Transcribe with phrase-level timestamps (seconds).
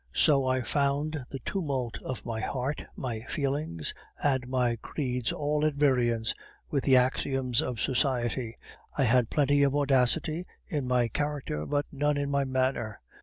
[0.15, 3.93] "So I found the tumult of my heart, my feelings,
[4.23, 6.33] and my creeds all at variance
[6.71, 8.55] with the axioms of society.
[8.97, 12.99] I had plenty of audacity in my character, but none in my manner.